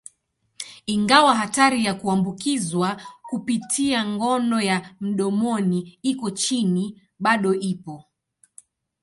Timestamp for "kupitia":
3.29-4.05